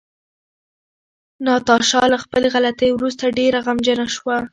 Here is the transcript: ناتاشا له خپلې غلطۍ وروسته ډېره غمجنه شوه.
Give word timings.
ناتاشا 1.45 2.03
له 2.13 2.17
خپلې 2.23 2.47
غلطۍ 2.55 2.89
وروسته 2.93 3.23
ډېره 3.37 3.59
غمجنه 3.65 4.05
شوه. 4.15 4.37